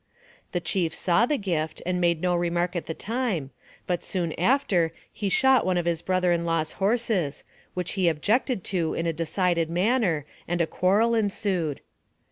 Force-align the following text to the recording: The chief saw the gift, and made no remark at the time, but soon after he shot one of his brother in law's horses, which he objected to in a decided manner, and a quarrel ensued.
The 0.51 0.59
chief 0.59 0.95
saw 0.95 1.27
the 1.27 1.37
gift, 1.37 1.83
and 1.85 2.01
made 2.01 2.21
no 2.21 2.35
remark 2.35 2.75
at 2.75 2.87
the 2.87 2.95
time, 2.95 3.51
but 3.85 4.03
soon 4.03 4.33
after 4.33 4.93
he 5.13 5.29
shot 5.29 5.63
one 5.63 5.77
of 5.77 5.85
his 5.85 6.01
brother 6.01 6.31
in 6.31 6.43
law's 6.43 6.71
horses, 6.81 7.43
which 7.75 7.91
he 7.91 8.09
objected 8.09 8.63
to 8.73 8.95
in 8.95 9.05
a 9.05 9.13
decided 9.13 9.69
manner, 9.69 10.25
and 10.47 10.59
a 10.59 10.65
quarrel 10.65 11.13
ensued. 11.13 11.81